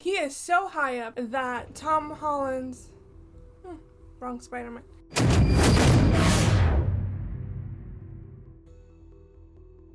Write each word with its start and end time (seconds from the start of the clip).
He 0.00 0.10
is 0.10 0.36
so 0.36 0.68
high 0.68 0.98
up 1.00 1.14
that 1.16 1.74
Tom 1.74 2.12
Holland's. 2.12 2.90
Hmm, 3.66 3.74
wrong 4.20 4.40
Spider 4.40 4.70
Man. 4.70 4.84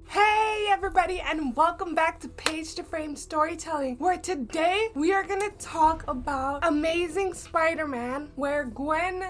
Hey 0.10 0.68
everybody 0.70 1.22
and 1.22 1.56
welcome 1.56 1.96
back 1.96 2.20
to 2.20 2.28
Page 2.28 2.76
to 2.76 2.84
Frame 2.84 3.16
Storytelling 3.16 3.96
where 3.96 4.18
today 4.18 4.90
we 4.94 5.14
are 5.14 5.24
going 5.24 5.40
to 5.40 5.58
talk 5.58 6.04
about 6.10 6.68
Amazing 6.68 7.34
Spider-Man 7.34 8.30
where 8.36 8.66
Gwen 8.66 9.24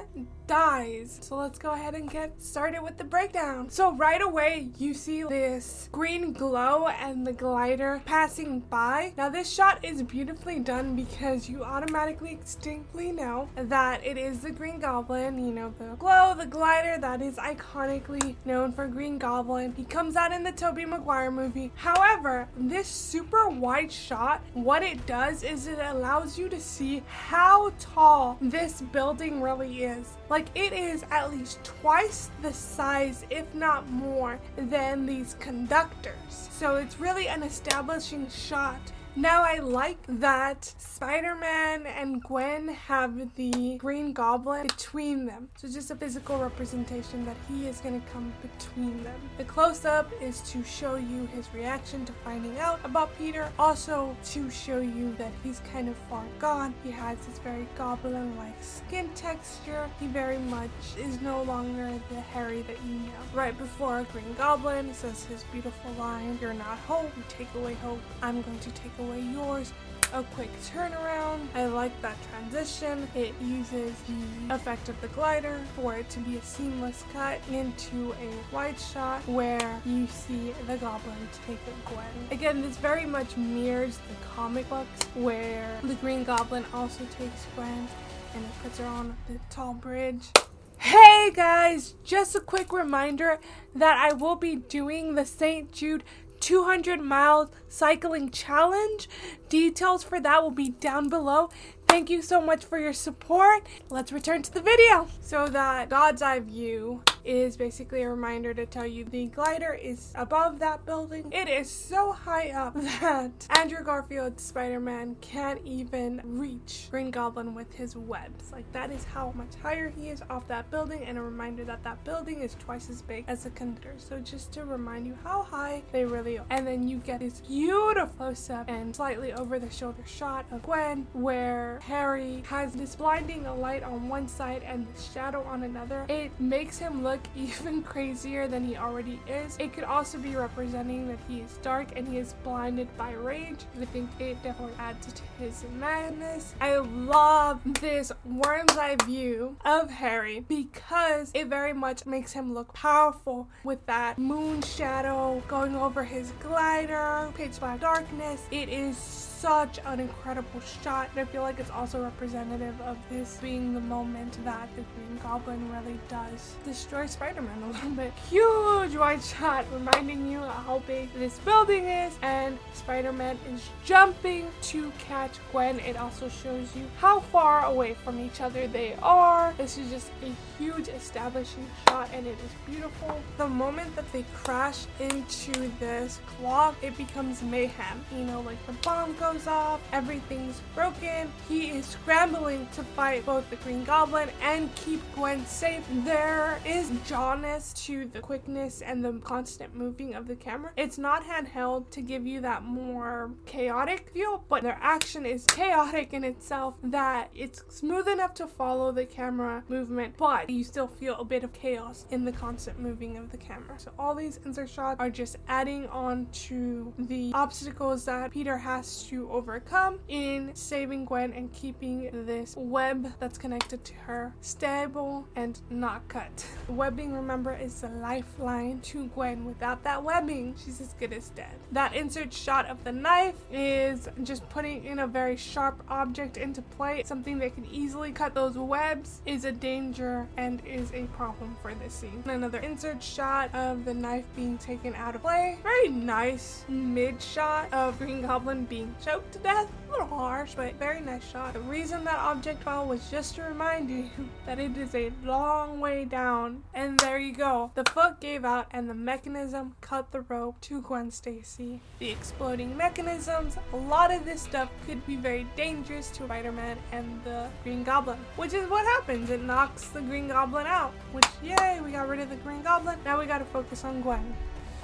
dies. 0.48 1.20
So 1.22 1.36
let's 1.36 1.60
go 1.60 1.72
ahead 1.72 1.96
and 1.96 2.10
get 2.10 2.42
started 2.42 2.82
with 2.82 2.98
the 2.98 3.04
breakdown. 3.04 3.70
So 3.70 3.94
right 3.94 4.22
away 4.22 4.70
you 4.78 4.94
see 4.94 5.24
this 5.24 5.90
green 5.92 6.34
glow 6.34 6.88
and 6.88 7.26
the 7.26 7.34
glider 7.34 8.02
passing 8.06 8.60
by. 8.60 9.14
Now 9.18 9.30
this 9.30 9.52
shot 9.52 9.84
is 9.84 10.04
beautifully 10.04 10.60
done 10.60 10.96
because 10.96 11.50
you 11.50 11.64
automatically 11.64 12.40
distinctly 12.42 13.12
know 13.12 13.50
that 13.56 14.06
it 14.06 14.18
is 14.18 14.40
the 14.40 14.52
Green 14.52 14.80
Goblin, 14.80 15.38
you 15.38 15.54
know, 15.54 15.74
the 15.80 15.96
glow, 15.96 16.34
the 16.38 16.46
glider 16.46 16.98
that 17.00 17.22
is 17.22 17.38
iconically 17.38 18.36
known 18.46 18.72
for 18.72 18.88
Green 18.88 19.18
Goblin. 19.18 19.74
He 19.76 19.84
comes 19.84 20.16
out 20.16 20.32
in 20.32 20.44
the 20.44 20.52
Tobey 20.52 20.86
Maguire 20.86 21.32
movie. 21.32 21.72
However, 21.76 22.48
this 22.56 22.88
super 22.88 23.50
wide 23.50 23.92
shot, 23.92 24.42
what 24.54 24.84
it 24.84 25.06
does 25.06 25.44
is 25.44 25.68
it 25.68 25.80
allows 25.80 26.38
you 26.38 26.50
to 26.50 26.60
see 26.60 27.04
how 27.08 27.74
tall 27.80 28.38
this 28.42 28.82
building 28.82 29.42
really 29.42 29.84
is. 29.84 30.18
Like 30.34 30.50
it 30.56 30.74
is 30.74 31.06
at 31.12 31.30
least 31.30 31.64
twice 31.64 32.32
the 32.42 32.52
size, 32.52 33.24
if 33.30 33.54
not 33.54 33.88
more, 33.88 34.40
than 34.56 35.06
these 35.06 35.36
conductors. 35.40 36.50
So 36.50 36.78
it's 36.78 37.00
really 37.00 37.28
an 37.28 37.44
establishing 37.44 38.28
shot 38.32 38.82
now, 39.16 39.44
I 39.44 39.60
like 39.60 40.00
that 40.08 40.66
Spider 40.80 41.36
Man 41.36 41.86
and 41.86 42.24
Gwen 42.24 42.68
have 42.70 43.36
the 43.36 43.78
Green 43.78 44.12
Goblin 44.12 44.66
between 44.66 45.28
them. 45.28 45.50
So, 45.56 45.68
just 45.68 45.92
a 45.92 45.96
physical 45.96 46.40
representation 46.40 47.24
that 47.26 47.36
he 47.48 47.68
is 47.68 47.80
going 47.80 48.02
to 48.02 48.08
come 48.08 48.34
between 48.42 49.04
them. 49.04 49.20
The 49.38 49.44
close 49.44 49.86
up 49.86 50.12
is 50.20 50.42
to 50.52 50.64
show 50.64 50.96
you 50.96 51.28
his 51.28 51.48
reaction 51.54 52.06
to 52.06 52.14
finding 52.24 52.58
out 52.58 52.80
about 52.84 53.16
Peter, 53.20 53.52
also 53.60 54.18
to 54.32 54.50
show 54.50 54.80
you 54.80 55.14
that 55.20 55.32
he's 55.44 55.62
kind 55.72 55.90
of 55.90 55.96
far 56.10 56.24
gone. 56.40 56.74
He 56.84 56.90
has 56.90 57.20
this 57.28 57.38
very 57.38 57.68
goblin 57.78 58.36
like 58.38 58.56
skin 58.64 59.12
texture. 59.14 59.88
He 60.00 60.08
very 60.08 60.40
much 60.40 60.72
is 60.98 61.22
no 61.22 61.44
longer 61.44 61.94
the 62.10 62.20
Harry 62.20 62.64
that 62.64 62.84
you 62.84 62.96
know. 62.96 63.12
Right 63.36 63.56
before 63.56 64.08
Green 64.12 64.34
Goblin 64.40 64.92
says 64.94 65.24
his 65.26 65.44
beautiful 65.52 65.92
line, 66.00 66.40
You're 66.42 66.56
not 66.56 66.80
hope, 66.80 67.12
you 67.16 67.24
take 67.30 67.54
away 67.54 67.76
hope, 67.76 68.02
I'm 68.24 68.42
going 68.42 68.60
to 68.60 68.72
take 68.72 68.92
away 68.98 69.03
away 69.04 69.22
yours 69.22 69.74
a 70.14 70.24
quick 70.36 70.50
turnaround. 70.62 71.40
I 71.56 71.66
like 71.66 72.00
that 72.04 72.16
transition. 72.30 73.08
It 73.16 73.34
uses 73.42 73.94
the 74.08 74.54
effect 74.54 74.88
of 74.88 75.00
the 75.02 75.08
glider 75.10 75.60
for 75.76 75.96
it 75.96 76.10
to 76.12 76.20
be 76.20 76.38
a 76.38 76.42
seamless 76.44 77.04
cut 77.12 77.40
into 77.52 78.14
a 78.22 78.54
wide 78.54 78.80
shot 78.80 79.28
where 79.28 79.82
you 79.86 80.06
see 80.08 80.54
the 80.68 80.78
goblin 80.78 81.18
take 81.48 81.58
Gwen. 81.86 82.28
Again, 82.30 82.62
this 82.62 82.78
very 82.78 83.06
much 83.06 83.36
mirrors 83.38 83.98
the 83.98 84.16
comic 84.36 84.70
books 84.70 85.04
where 85.16 85.80
the 85.84 85.96
Green 85.96 86.24
Goblin 86.24 86.64
also 86.74 87.04
takes 87.18 87.46
Gwen 87.56 87.88
and 88.36 88.44
it 88.44 88.52
puts 88.62 88.78
her 88.78 88.86
on 88.86 89.16
the 89.28 89.40
tall 89.50 89.74
bridge. 89.74 90.30
Hey 90.78 91.32
guys, 91.34 91.96
just 92.04 92.36
a 92.36 92.40
quick 92.40 92.74
reminder 92.74 93.40
that 93.74 93.98
I 93.98 94.14
will 94.14 94.36
be 94.36 94.58
doing 94.58 95.16
the 95.16 95.26
St. 95.26 95.72
Jude 95.72 96.04
200 96.44 97.00
mile 97.00 97.50
cycling 97.70 98.30
challenge. 98.30 99.08
Details 99.48 100.04
for 100.04 100.20
that 100.20 100.44
will 100.44 100.52
be 100.52 100.72
down 100.72 101.08
below. 101.08 101.50
Thank 101.94 102.10
you 102.10 102.24
so 102.24 102.42
much 102.42 102.66
for 102.66 102.80
your 102.80 102.92
support. 102.92 103.68
Let's 103.92 104.12
return 104.12 104.42
to 104.42 104.52
the 104.52 104.64
video. 104.64 105.08
So 105.22 105.48
that 105.50 105.90
God's 105.90 106.24
eye 106.24 106.40
view 106.40 107.04
is 107.24 107.56
basically 107.56 108.02
a 108.02 108.10
reminder 108.10 108.54
to 108.54 108.66
tell 108.66 108.86
you 108.86 109.06
the 109.06 109.28
glider 109.28 109.74
is 109.74 110.12
above 110.16 110.60
that 110.60 110.86
building. 110.86 111.32
It 111.32 111.48
is 111.48 111.70
so 111.70 112.12
high 112.12 112.50
up 112.50 112.74
that 113.02 113.48
Andrew 113.52 113.84
Garfield's 113.84 114.44
Spider-Man 114.44 115.18
can't 115.22 115.62
even 115.64 116.22
reach 116.24 116.88
Green 116.92 117.12
Goblin 117.12 117.54
with 117.54 117.72
his 117.74 117.96
webs. 117.96 118.52
Like 118.52 118.70
that 118.74 118.92
is 118.92 119.04
how 119.04 119.32
much 119.36 119.54
higher 119.62 119.90
he 119.90 120.10
is 120.10 120.22
off 120.32 120.48
that 120.48 120.70
building 120.72 121.04
and 121.06 121.18
a 121.18 121.22
reminder 121.22 121.64
that 121.66 121.84
that 121.84 122.04
building 122.04 122.42
is 122.42 122.56
twice 122.56 122.90
as 122.90 123.02
big 123.02 123.26
as 123.28 123.44
the 123.44 123.52
conductor. 123.52 123.94
So 123.98 124.20
just 124.20 124.52
to 124.54 124.66
remind 124.66 125.08
you 125.08 125.18
how 125.24 125.44
high 125.44 125.84
they 125.92 126.06
really 126.06 126.40
are. 126.40 126.46
And 126.50 126.66
then 126.66 126.88
you 126.88 126.98
get 126.98 127.20
this 127.20 127.42
beautiful 127.42 128.14
close-up 128.18 128.68
and 128.68 128.96
slightly 128.96 129.32
over 129.34 129.60
the 129.60 129.70
shoulder 129.70 130.04
shot 130.06 130.46
of 130.52 130.64
Gwen 130.64 131.08
where 131.14 131.80
Harry 131.88 132.44
has 132.48 132.74
this 132.74 132.96
blinding 132.96 133.44
light 133.60 133.84
on 133.84 134.10
one 134.10 134.28
side 134.28 134.64
and 134.64 134.86
shadow 135.14 135.44
on 135.44 135.64
another. 135.64 136.06
It 136.10 136.32
makes 136.40 136.78
him 136.78 137.04
look 137.04 137.14
look 137.14 137.22
even 137.36 137.84
crazier 137.84 138.48
than 138.48 138.66
he 138.66 138.76
already 138.76 139.20
is. 139.28 139.56
It 139.60 139.74
could 139.74 139.84
also 139.84 140.18
be 140.18 140.36
representing 140.36 141.08
that 141.08 141.20
he 141.28 141.42
is 141.42 141.58
dark 141.62 141.90
and 141.96 142.08
he 142.08 142.18
is 142.18 142.34
blinded 142.44 142.88
by 142.98 143.12
rage. 143.14 143.60
I 143.80 143.86
think 143.86 144.10
it 144.20 144.42
definitely 144.44 144.76
adds 144.80 145.14
to 145.14 145.22
his 145.40 145.64
madness. 145.80 146.56
I 146.60 146.78
love 146.78 147.62
this 147.80 148.12
worm's 148.26 148.78
eye 148.78 148.98
view 149.06 149.58
of 149.66 149.92
Harry 149.92 150.42
because 150.48 151.32
it 151.34 151.48
very 151.48 151.74
much 151.74 152.06
makes 152.06 152.32
him 152.34 152.54
look 152.54 152.74
powerful 152.74 153.48
with 153.64 153.86
that 153.86 154.18
moon 154.18 154.62
shadow 154.62 155.42
going 155.48 155.76
over 155.76 156.04
his 156.04 156.32
glider, 156.40 157.30
pitch 157.36 157.60
black 157.60 157.80
darkness. 157.80 158.42
It 158.52 158.70
is 158.70 158.98
such 159.44 159.78
an 159.86 160.00
incredible 160.00 160.62
shot. 160.62 161.10
And 161.12 161.20
I 161.20 161.32
feel 161.32 161.42
like 161.42 161.60
it's 161.64 161.72
also 161.72 162.04
representative 162.04 162.76
of 162.82 162.98
this 163.10 163.38
being 163.42 163.74
the 163.74 163.80
moment 163.80 164.38
that 164.44 164.68
the 164.76 164.82
Green 164.82 165.18
Goblin 165.24 165.72
really 165.72 165.98
does 166.10 166.56
destroy 166.66 167.06
Spider-Man 167.06 167.64
a 167.64 167.68
little 167.72 167.90
bit. 167.92 168.12
Huge 168.30 168.98
wide 168.98 169.24
shot 169.24 169.66
reminding 169.72 170.30
you 170.30 170.40
how 170.40 170.84
big 170.86 171.14
this 171.14 171.40
building 171.40 171.86
is 171.86 172.18
and 172.22 172.60
Spider-Man 172.74 173.40
is 173.54 173.70
jumping 173.86 174.50
to 174.64 174.92
catch 175.00 175.40
Gwen. 175.54 175.80
It 175.80 175.96
also 175.96 176.28
shows 176.28 176.76
you 176.76 176.86
how 176.98 177.22
far 177.22 177.64
away 177.64 177.94
from 177.94 178.20
each 178.20 178.42
other 178.42 178.68
they 178.68 178.96
are. 179.02 179.54
This 179.58 179.78
is 179.78 179.90
just 179.90 180.12
a 180.22 180.62
huge 180.62 180.90
establishing 180.90 181.66
shot 181.88 182.10
and 182.14 182.28
it 182.28 182.38
is 182.44 182.52
beautiful. 182.66 183.22
The 183.38 183.48
moment 183.48 183.96
that 183.96 184.12
they 184.12 184.26
crash 184.34 184.86
into 185.00 185.54
this 185.80 186.20
clock, 186.26 186.76
it 186.82 186.98
becomes 186.98 187.42
mayhem. 187.42 188.04
You 188.14 188.26
know, 188.26 188.42
like 188.42 188.64
the 188.68 188.74
bomb 188.84 189.16
goes 189.16 189.48
off, 189.48 189.80
everything's 189.94 190.62
broken. 190.76 191.32
He 191.54 191.70
is 191.70 191.86
scrambling 191.86 192.68
to 192.74 192.84
fight 192.84 193.28
both 193.28 193.48
the 193.52 193.58
Green 193.58 193.84
Goblin 193.84 194.28
and 194.42 194.74
keep 194.74 195.00
Gwen 195.14 195.46
safe. 195.46 195.84
There 196.04 196.60
is 196.66 196.90
jawness 197.06 197.76
to 197.86 198.08
the 198.08 198.22
quickness 198.22 198.82
and 198.82 199.06
the 199.06 199.20
constant 199.20 199.76
moving 199.76 200.16
of 200.16 200.28
the 200.28 200.36
camera. 200.36 200.72
It's 200.78 200.98
not 200.98 201.24
handheld 201.24 201.92
to 201.92 202.02
give 202.02 202.26
you 202.26 202.42
that 202.42 202.64
more 202.64 203.30
chaotic 203.46 204.10
feel, 204.16 204.44
but 204.50 204.64
their 204.64 204.80
action 204.82 205.28
is 205.28 205.46
chaotic 205.46 206.14
in 206.14 206.24
itself 206.24 206.74
that 206.86 207.30
it's 207.36 207.64
smooth 207.70 208.08
enough 208.08 208.34
to 208.34 208.48
follow 208.48 208.92
the 208.92 209.06
camera 209.06 209.64
movement, 209.70 210.16
but 210.18 210.50
you 210.50 210.64
still 210.64 210.88
feel 210.88 211.18
a 211.18 211.24
bit 211.24 211.44
of 211.44 211.54
chaos 211.54 212.08
in 212.10 212.26
the 212.26 212.32
constant 212.32 212.80
moving 212.80 213.16
of 213.16 213.32
the 213.32 213.38
camera. 213.38 213.78
So 213.78 213.92
all 214.00 214.16
these 214.16 214.40
insert 214.44 214.72
shots 214.72 215.00
are 215.00 215.12
just 215.12 215.36
adding 215.48 215.88
on 215.90 216.26
to 216.48 216.92
the 216.98 217.30
obstacles 217.36 218.06
that 218.06 218.32
Peter 218.32 218.58
has 218.58 219.04
to 219.04 219.30
overcome 219.30 220.00
in 220.08 220.50
saving 220.56 221.06
Gwen 221.06 221.32
and 221.32 221.43
keeping 221.50 222.26
this 222.26 222.56
web 222.58 223.12
that's 223.20 223.38
connected 223.38 223.84
to 223.86 223.94
her 224.06 224.34
stable 224.42 225.28
and 225.36 225.60
not 225.70 226.08
cut. 226.08 226.46
Webbing, 226.68 227.14
remember, 227.14 227.54
is 227.56 227.82
the 227.82 227.90
lifeline 227.90 228.80
to 228.82 229.08
Gwen. 229.08 229.46
Without 229.46 229.84
that 229.84 230.04
webbing, 230.04 230.56
she's 230.64 230.82
as 230.82 230.94
good 230.94 231.14
as 231.14 231.30
dead. 231.30 231.54
That 231.72 231.96
insert 231.96 232.34
shot 232.34 232.66
of 232.68 232.84
the 232.84 232.92
knife 232.92 233.36
is 233.52 234.10
just 234.24 234.48
putting 234.50 234.86
in 234.86 235.00
a 235.00 235.08
very 235.08 235.38
sharp 235.38 235.84
object 235.90 236.38
into 236.38 236.62
play. 236.62 237.04
Something 237.06 237.40
that 237.40 237.56
can 237.56 237.66
easily 237.66 238.12
cut 238.12 238.34
those 238.34 238.58
webs 238.58 239.22
is 239.26 239.46
a 239.46 239.52
danger 239.52 240.28
and 240.38 240.62
is 240.66 240.92
a 240.94 241.04
problem 241.08 241.56
for 241.62 241.74
this 241.76 241.94
scene. 241.94 242.24
Another 242.26 242.60
insert 242.60 243.02
shot 243.02 243.54
of 243.54 243.86
the 243.86 243.94
knife 243.94 244.26
being 244.36 244.58
taken 244.58 244.96
out 244.96 245.16
of 245.16 245.22
play. 245.22 245.58
Very 245.64 245.90
nice 245.90 246.66
mid 246.68 247.22
shot 247.22 247.72
of 247.74 247.98
Green 247.98 248.22
Goblin 248.22 248.66
being 248.66 248.96
choked 249.04 249.32
to 249.34 249.40
death. 249.40 249.68
Little 249.94 250.08
harsh, 250.08 250.56
but 250.56 250.74
very 250.80 251.02
nice 251.02 251.30
shot. 251.30 251.54
The 251.54 251.60
reason 251.60 252.04
that 252.06 252.18
object 252.18 252.64
fell 252.64 252.88
was 252.88 253.12
just 253.12 253.36
to 253.36 253.44
remind 253.44 253.92
you 253.92 254.10
that 254.48 254.58
it 254.58 254.76
is 254.76 254.96
a 254.96 255.12
long 255.24 255.80
way 255.80 256.04
down. 256.04 256.64
And 256.74 257.00
there 257.00 257.20
you 257.20 257.32
go. 257.32 257.72
The 257.76 257.84
foot 257.86 258.20
gave 258.20 258.44
out 258.44 258.68
and 258.72 258.90
the 258.90 258.96
mechanism 258.96 259.76
cut 259.82 260.12
the 260.12 260.22
rope 260.22 260.60
to 260.62 260.82
Gwen 260.82 261.12
Stacy. 261.12 261.80
The 262.00 262.10
exploding 262.10 262.76
mechanisms, 262.76 263.58
a 263.72 263.78
lot 263.78 264.12
of 264.12 264.26
this 264.26 264.42
stuff 264.42 264.70
could 264.88 265.06
be 265.06 265.16
very 265.16 265.46
dangerous 265.56 266.10
to 266.12 266.24
Spider-Man 266.24 266.78
and 266.92 267.24
the 267.24 267.48
Green 267.64 267.84
Goblin, 267.84 268.18
which 268.36 268.54
is 268.54 268.68
what 268.70 268.86
happens. 268.86 269.30
It 269.30 269.44
knocks 269.44 269.90
the 269.90 270.02
Green 270.02 270.28
Goblin 270.28 270.66
out, 270.66 270.94
which 271.12 271.28
yay, 271.44 271.80
we 271.84 271.92
got 271.92 272.08
rid 272.08 272.20
of 272.20 272.32
the 272.32 272.36
Green 272.38 272.64
Goblin. 272.64 272.98
Now 273.06 273.20
we 273.20 273.28
gotta 273.28 273.46
focus 273.46 273.84
on 273.84 274.02
Gwen. 274.02 274.36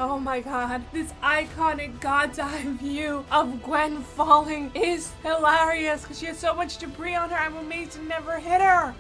Oh 0.02 0.18
my 0.18 0.40
god, 0.40 0.82
this 0.94 1.12
iconic 1.22 2.00
God's 2.00 2.40
eye 2.40 2.64
view 2.80 3.26
of 3.30 3.62
Gwen 3.62 4.02
falling 4.02 4.72
is 4.74 5.12
hilarious 5.24 6.04
because 6.04 6.18
she 6.18 6.28
has 6.28 6.40
so 6.40 6.54
much 6.54 6.78
debris 6.78 7.16
on 7.16 7.30
her. 7.32 7.36
I'm 7.36 7.58
amazed 7.58 7.98
it 7.98 8.04
never 8.04 8.40
hit 8.40 8.62
her. 8.62 8.96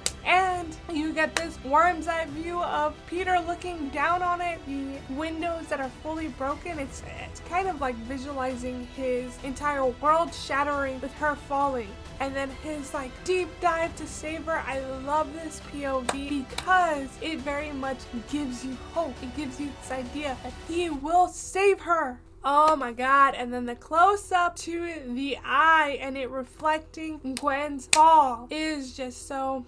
Get 1.19 1.35
this 1.35 1.61
worm's 1.65 2.07
eye 2.07 2.27
view 2.27 2.63
of 2.63 2.95
Peter 3.07 3.43
looking 3.45 3.89
down 3.89 4.23
on 4.23 4.39
it, 4.39 4.57
the 4.65 5.13
windows 5.15 5.67
that 5.67 5.81
are 5.81 5.89
fully 6.01 6.29
broken. 6.29 6.79
It's, 6.79 7.03
it's 7.29 7.41
kind 7.41 7.67
of 7.67 7.81
like 7.81 7.95
visualizing 7.95 8.87
his 8.95 9.37
entire 9.43 9.85
world 9.85 10.33
shattering 10.33 11.01
with 11.01 11.11
her 11.15 11.35
falling. 11.35 11.89
And 12.21 12.33
then 12.33 12.49
his 12.63 12.93
like 12.93 13.11
deep 13.25 13.49
dive 13.59 13.93
to 13.97 14.07
save 14.07 14.45
her. 14.45 14.63
I 14.65 14.79
love 15.05 15.33
this 15.33 15.59
POV 15.73 16.47
because 16.49 17.09
it 17.21 17.39
very 17.39 17.73
much 17.73 17.97
gives 18.31 18.63
you 18.63 18.77
hope. 18.93 19.13
It 19.21 19.35
gives 19.35 19.59
you 19.59 19.69
this 19.81 19.91
idea 19.91 20.37
that 20.41 20.53
he 20.69 20.89
will 20.89 21.27
save 21.27 21.81
her. 21.81 22.17
Oh 22.45 22.77
my 22.77 22.93
god, 22.93 23.35
and 23.35 23.51
then 23.51 23.65
the 23.65 23.75
close 23.75 24.31
up 24.31 24.55
to 24.59 24.89
the 25.09 25.37
eye 25.43 25.97
and 25.99 26.17
it 26.17 26.29
reflecting 26.29 27.35
Gwen's 27.35 27.87
fall 27.87 28.47
is 28.49 28.95
just 28.95 29.27
so 29.27 29.65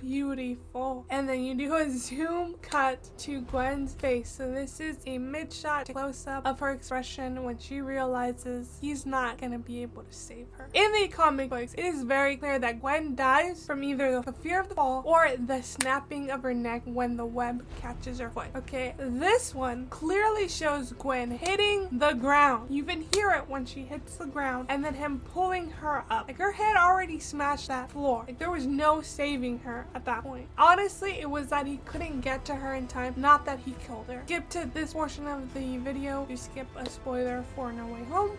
beautiful. 0.00 1.06
And 1.10 1.28
then 1.28 1.42
you 1.42 1.54
do 1.54 1.74
a 1.74 1.90
zoom 1.90 2.54
cut 2.62 3.10
to 3.18 3.42
Gwen's 3.42 3.94
face. 3.94 4.30
So 4.30 4.50
this 4.50 4.80
is 4.80 4.98
a 5.06 5.18
mid 5.18 5.52
shot 5.52 5.88
close 5.92 6.26
up 6.26 6.46
of 6.46 6.58
her 6.60 6.70
expression 6.70 7.42
when 7.42 7.58
she 7.58 7.80
realizes 7.80 8.78
he's 8.80 9.04
not 9.04 9.40
gonna 9.40 9.58
be 9.58 9.82
able 9.82 10.02
to 10.02 10.12
save 10.12 10.46
her. 10.52 10.68
In 10.72 10.90
the 10.92 11.08
comic 11.08 11.50
books, 11.50 11.74
it 11.74 11.84
is 11.84 12.02
very 12.02 12.36
clear 12.36 12.58
that 12.58 12.80
Gwen 12.80 13.14
dies 13.14 13.66
from 13.66 13.84
either 13.84 14.22
the 14.22 14.32
fear 14.32 14.60
of 14.60 14.68
the 14.68 14.74
fall 14.74 15.02
or 15.04 15.30
the 15.46 15.62
snapping 15.62 16.30
of 16.30 16.42
her 16.42 16.54
neck 16.54 16.82
when 16.84 17.16
the 17.16 17.26
web 17.26 17.64
catches 17.80 18.18
her 18.18 18.30
foot. 18.30 18.48
Okay, 18.56 18.94
this 18.98 19.54
one 19.54 19.86
clearly 19.88 20.48
shows 20.48 20.92
Gwen 20.92 21.30
hitting 21.30 21.88
the 21.92 22.12
ground. 22.12 22.70
You 22.70 22.84
can 22.84 23.04
hear 23.14 23.30
it 23.32 23.48
when 23.48 23.66
she 23.66 23.82
hits 23.82 24.16
the 24.16 24.26
ground 24.26 24.66
and 24.70 24.84
then 24.84 24.94
him 24.94 25.20
pulling 25.32 25.70
her 25.70 26.04
up. 26.10 26.28
Like 26.28 26.38
her 26.38 26.52
head 26.52 26.76
already 26.76 27.18
smashed 27.18 27.68
that 27.68 27.90
floor. 27.90 28.24
Like 28.26 28.38
there 28.38 28.50
was 28.50 28.66
no 28.66 29.02
saving 29.02 29.58
her 29.60 29.86
at 29.94 30.04
that 30.04 30.22
point. 30.22 30.48
Honestly, 30.56 31.20
it 31.20 31.28
was 31.28 31.48
that 31.48 31.66
he 31.66 31.78
couldn't 31.84 32.20
get 32.20 32.44
to 32.46 32.54
her 32.54 32.74
in 32.74 32.86
time, 32.86 33.14
not 33.16 33.44
that 33.46 33.58
he 33.60 33.74
killed 33.86 34.06
her. 34.08 34.22
Skip 34.26 34.48
to 34.50 34.70
this 34.72 34.92
portion 34.92 35.26
of 35.26 35.52
the 35.54 35.78
video 35.78 36.24
to 36.26 36.36
skip 36.36 36.68
a 36.76 36.88
spoiler 36.88 37.44
for 37.54 37.72
No 37.72 37.86
Way 37.86 38.04
Home. 38.04 38.38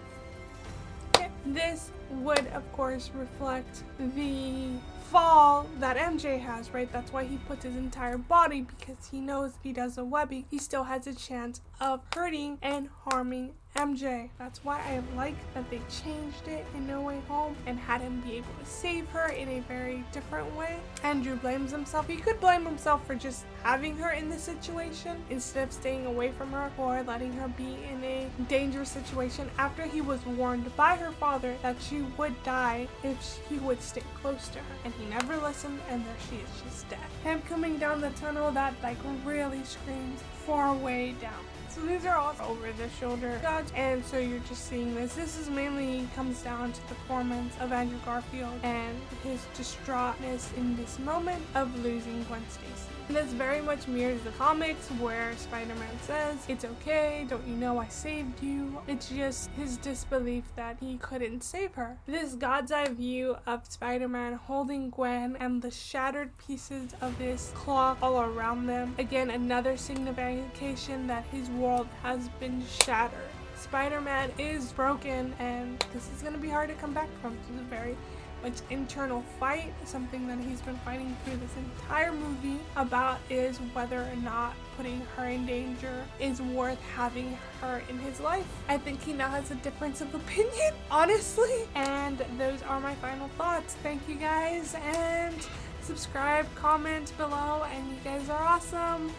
This 1.46 1.92
would, 2.12 2.48
of 2.48 2.72
course, 2.74 3.10
reflect 3.16 3.84
the 3.98 4.70
fall 5.02 5.66
that 5.80 5.98
MJ 5.98 6.40
has, 6.40 6.74
right? 6.74 6.92
That's 6.92 7.12
why 7.12 7.26
he 7.26 7.38
puts 7.38 7.64
his 7.64 7.76
entire 7.76 8.18
body 8.18 8.62
because 8.62 9.08
he 9.10 9.20
knows 9.20 9.52
if 9.52 9.64
he 9.64 9.74
does 9.74 9.98
a 9.98 10.06
webbing, 10.06 10.46
he 10.50 10.58
still 10.58 10.84
has 10.84 11.08
a 11.08 11.14
chance 11.14 11.62
of 11.80 12.02
hurting 12.14 12.60
and 12.62 12.90
harming 13.06 13.54
MJ. 13.76 14.30
That's 14.38 14.64
why 14.64 14.80
I 14.80 15.02
like 15.16 15.36
that 15.54 15.70
they 15.70 15.80
changed 15.90 16.48
it 16.48 16.66
in 16.76 16.86
No 16.86 17.02
Way 17.02 17.22
Home 17.28 17.56
and 17.66 17.80
had 17.80 18.02
him 18.02 18.20
be 18.22 18.34
able 18.34 18.54
to 18.60 18.66
save 18.66 19.08
her 19.10 19.30
in 19.30 19.48
a 19.48 19.60
very 19.62 20.04
different 20.12 20.54
way. 20.56 20.78
Andrew 21.04 21.36
blames 21.38 21.72
himself. 21.72 22.08
He 22.08 22.18
could 22.18 22.40
blame 22.40 22.66
himself 22.66 23.06
for 23.08 23.16
just 23.16 23.46
having 23.64 23.96
her 23.98 24.12
in 24.12 24.30
this 24.30 24.44
situation 24.44 25.24
instead 25.30 25.70
of 25.70 25.74
staying 25.74 26.06
away 26.06 26.32
from 26.32 26.52
her 26.52 26.72
or 26.78 27.02
letting 27.04 27.32
her 27.34 27.48
be 27.48 27.78
in 27.90 28.04
a 28.04 28.28
dangerous 28.50 28.90
situation 28.90 29.50
after 29.58 29.84
he 29.84 30.02
was 30.02 30.24
warned 30.26 30.76
by 30.76 30.96
her 30.96 31.12
father 31.12 31.56
that 31.62 31.82
she 31.82 32.02
would 32.18 32.44
die 32.44 32.88
if 33.04 33.40
he 33.50 33.58
would 33.60 33.82
stay 33.82 34.04
close 34.22 34.50
to 34.50 34.60
her. 34.60 34.76
And 34.84 34.91
he 35.00 35.06
never 35.06 35.38
listened 35.38 35.80
and 35.90 36.06
there 36.06 36.16
she 36.30 36.38
is, 36.38 36.50
she's 36.64 36.84
dead. 36.90 37.00
Him 37.24 37.42
coming 37.48 37.78
down 37.78 38.02
the 38.02 38.10
tunnel 38.12 38.52
that 38.52 38.74
like 38.84 38.98
really 39.26 39.64
screams 39.64 40.22
far 40.46 40.74
way 40.76 41.16
down. 41.22 41.44
So 41.74 41.80
these 41.82 42.06
are 42.06 42.18
all 42.18 42.36
over 42.44 42.70
the 42.74 42.90
shoulder 43.00 43.40
and 43.76 44.04
so 44.04 44.18
you're 44.18 44.40
just 44.40 44.68
seeing 44.68 44.94
this. 44.94 45.16
This 45.16 45.38
is 45.38 45.50
mainly 45.50 46.06
comes 46.16 46.42
down 46.42 46.74
to 46.74 46.82
the 46.90 46.96
performance 46.96 47.54
of 47.62 47.72
Andrew 47.72 47.98
Garfield 48.04 48.60
and 48.64 48.98
his 49.24 49.40
distraughtness 49.56 50.52
in 50.58 50.76
this 50.76 51.00
moment 51.00 51.42
of 51.56 51.74
losing 51.82 52.24
Gwen 52.26 52.44
Stacy. 52.50 52.92
And 53.08 53.18
this 53.18 53.34
very 53.34 53.62
much 53.62 53.88
mirrors 53.88 54.22
the 54.22 54.30
comics 54.32 54.88
where 54.92 55.36
Spider-Man 55.36 56.00
says, 56.04 56.38
It's 56.48 56.64
okay, 56.64 57.26
don't 57.28 57.46
you 57.46 57.56
know 57.56 57.78
I 57.78 57.88
saved 57.90 58.42
you? 58.42 58.82
It's 58.88 59.10
just 59.10 59.50
his 59.52 59.76
disbelief 59.78 60.46
that 60.56 60.78
he 60.80 60.98
couldn't 60.98 61.44
save 61.44 61.74
her. 61.74 61.98
This 62.06 62.36
God's 62.36 62.72
eye 62.72 62.88
view 62.88 63.36
of 63.46 63.66
Spider-Man 63.68 64.34
holding 64.34 64.92
Gwen 64.92 65.36
and 65.40 65.62
the 65.62 65.72
shattered 65.72 66.38
pieces 66.38 66.92
of 67.02 67.18
this 67.18 67.52
clock 67.54 67.98
all 68.02 68.22
around 68.22 68.68
them. 68.68 68.96
Again, 68.98 69.30
another 69.30 69.76
signification 69.76 71.08
that 71.08 71.26
his 71.26 71.50
world 71.62 71.88
has 72.02 72.28
been 72.40 72.64
shattered. 72.84 73.20
Spider-Man 73.56 74.32
is 74.40 74.72
broken 74.72 75.34
and 75.40 75.86
this 75.94 76.10
is 76.16 76.22
going 76.22 76.34
to 76.34 76.40
be 76.40 76.50
hard 76.50 76.70
to 76.70 76.76
come 76.76 76.94
back 76.94 77.10
from. 77.22 77.38
This 77.38 77.56
is 77.56 77.62
a 77.62 77.70
very 77.70 77.96
much 78.42 78.56
internal 78.72 79.24
fight, 79.40 79.72
something 79.86 80.28
that 80.28 80.40
he's 80.40 80.62
been 80.62 80.78
fighting 80.78 81.16
through 81.24 81.38
this 81.38 81.56
entire 81.58 82.12
movie 82.12 82.60
about 82.76 83.20
is 83.30 83.58
whether 83.74 84.02
or 84.02 84.16
not 84.24 84.56
putting 84.76 85.00
her 85.16 85.26
in 85.28 85.46
danger 85.46 86.04
is 86.20 86.42
worth 86.42 86.82
having 86.96 87.38
her 87.62 87.84
in 87.88 88.00
his 88.00 88.20
life. 88.20 88.48
I 88.68 88.80
think 88.80 89.04
he 89.04 89.14
now 89.14 89.30
has 89.30 89.52
a 89.52 89.56
difference 89.56 90.02
of 90.02 90.14
opinion, 90.16 90.74
honestly. 90.92 91.68
And 91.76 92.18
those 92.40 92.64
are 92.64 92.80
my 92.80 92.96
final 92.96 93.28
thoughts. 93.38 93.76
Thank 93.84 94.10
you 94.10 94.16
guys 94.16 94.76
and 94.84 95.36
subscribe, 95.82 96.48
comment 96.56 97.14
below, 97.18 97.64
and 97.72 97.90
you 97.90 97.98
guys 98.04 98.28
are 98.28 98.44
awesome. 98.44 99.12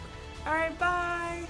Alright, 0.45 0.77
bye! 0.77 1.47